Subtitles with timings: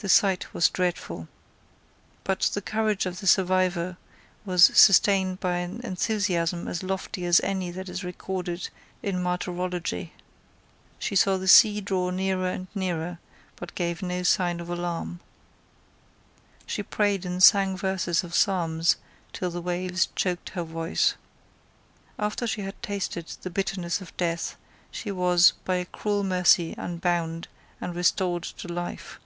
[0.00, 1.26] The sight was dreadful.
[2.22, 3.96] But the courage of the survivor
[4.44, 8.68] was sustained by an enthusiasm as lofty as any that is recorded
[9.02, 10.12] in martyrology.
[11.00, 13.18] She saw the sea draw nearer and nearer,
[13.56, 15.18] but gave no sign of alarm.
[16.64, 18.98] She prayed and sang verses of psalms
[19.32, 21.14] till the waves choked her voice.
[22.20, 24.54] After she had tasted the bitterness of death,
[24.92, 27.48] she was, by a cruel mercy unbound
[27.80, 29.18] and restored to life.